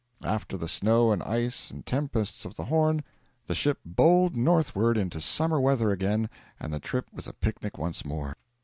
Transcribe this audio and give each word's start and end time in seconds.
After 0.25 0.57
the 0.57 0.67
snow 0.67 1.11
and 1.11 1.21
ice 1.21 1.69
and 1.69 1.85
tempests 1.85 2.43
of 2.43 2.55
the 2.55 2.65
Horn, 2.65 3.03
the 3.45 3.53
ship 3.53 3.77
bowled 3.85 4.35
northward 4.35 4.97
into 4.97 5.21
summer 5.21 5.61
weather 5.61 5.91
again, 5.91 6.27
and 6.59 6.73
the 6.73 6.79
trip 6.79 7.05
was 7.13 7.27
a 7.27 7.33
picnic 7.33 7.77
once 7.77 8.03
more. 8.03 8.35